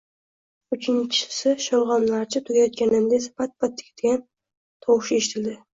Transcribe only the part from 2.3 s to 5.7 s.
tugatayotganimda, “pat-pat”lagan tovush eshitildi